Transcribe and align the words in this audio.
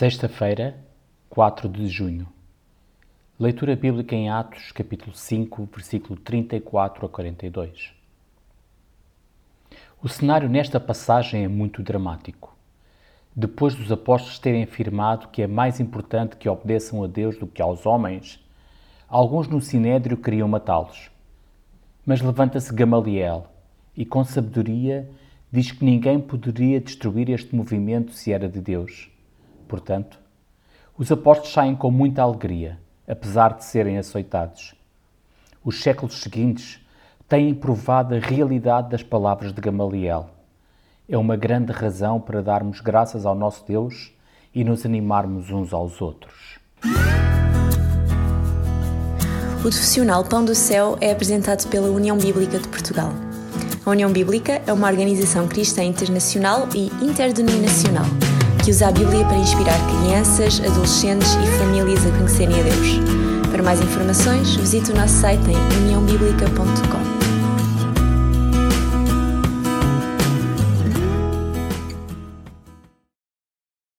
Sexta-feira, 0.00 0.78
4 1.28 1.68
de 1.68 1.86
junho. 1.86 2.26
Leitura 3.38 3.76
bíblica 3.76 4.14
em 4.16 4.30
Atos, 4.30 4.72
capítulo 4.72 5.14
5, 5.14 5.68
versículo 5.70 6.18
34 6.18 7.04
a 7.04 7.08
42. 7.10 7.92
O 10.02 10.08
cenário 10.08 10.48
nesta 10.48 10.80
passagem 10.80 11.44
é 11.44 11.48
muito 11.48 11.82
dramático. 11.82 12.56
Depois 13.36 13.74
dos 13.74 13.92
apóstolos 13.92 14.38
terem 14.38 14.62
afirmado 14.62 15.28
que 15.28 15.42
é 15.42 15.46
mais 15.46 15.80
importante 15.80 16.36
que 16.36 16.48
obedeçam 16.48 17.04
a 17.04 17.06
Deus 17.06 17.36
do 17.36 17.46
que 17.46 17.60
aos 17.60 17.84
homens, 17.84 18.42
alguns 19.06 19.48
no 19.48 19.60
sinédrio 19.60 20.16
queriam 20.16 20.48
matá-los. 20.48 21.10
Mas 22.06 22.22
levanta-se 22.22 22.72
Gamaliel 22.72 23.46
e, 23.94 24.06
com 24.06 24.24
sabedoria, 24.24 25.10
diz 25.52 25.70
que 25.70 25.84
ninguém 25.84 26.18
poderia 26.18 26.80
destruir 26.80 27.28
este 27.28 27.54
movimento 27.54 28.14
se 28.14 28.32
era 28.32 28.48
de 28.48 28.62
Deus 28.62 29.10
Portanto, 29.70 30.18
os 30.98 31.12
apóstolos 31.12 31.52
saem 31.52 31.76
com 31.76 31.92
muita 31.92 32.22
alegria, 32.22 32.76
apesar 33.06 33.54
de 33.54 33.64
serem 33.64 33.98
açoitados. 33.98 34.74
Os 35.64 35.80
séculos 35.80 36.20
seguintes 36.20 36.84
têm 37.28 37.54
provado 37.54 38.16
a 38.16 38.18
realidade 38.18 38.90
das 38.90 39.04
palavras 39.04 39.52
de 39.52 39.60
Gamaliel. 39.60 40.28
É 41.08 41.16
uma 41.16 41.36
grande 41.36 41.70
razão 41.70 42.20
para 42.20 42.42
darmos 42.42 42.80
graças 42.80 43.24
ao 43.24 43.36
nosso 43.36 43.64
Deus 43.64 44.12
e 44.52 44.64
nos 44.64 44.84
animarmos 44.84 45.50
uns 45.50 45.72
aos 45.72 46.02
outros. 46.02 46.58
O 49.58 49.62
profissional 49.62 50.24
Pão 50.24 50.44
do 50.44 50.54
Céu 50.54 50.98
é 51.00 51.12
apresentado 51.12 51.68
pela 51.68 51.90
União 51.90 52.18
Bíblica 52.18 52.58
de 52.58 52.66
Portugal. 52.66 53.12
A 53.86 53.90
União 53.90 54.12
Bíblica 54.12 54.60
é 54.66 54.72
uma 54.72 54.88
organização 54.88 55.46
cristã 55.46 55.84
internacional 55.84 56.68
e 56.74 56.86
interdenominacional 57.04 58.06
que 58.62 58.70
usa 58.70 58.88
a 58.88 58.92
Bíblia 58.92 59.24
para 59.24 59.36
inspirar 59.36 59.78
crianças, 59.86 60.60
adolescentes 60.60 61.34
e 61.34 61.58
famílias 61.58 62.04
a 62.06 62.10
conhecerem 62.10 62.60
a 62.60 62.62
Deus. 62.62 63.00
Para 63.50 63.62
mais 63.62 63.80
informações, 63.80 64.54
visite 64.56 64.92
o 64.92 64.94
nosso 64.94 65.14
site 65.14 65.50
em 65.50 65.82
uniãobíblica.com. 65.84 67.19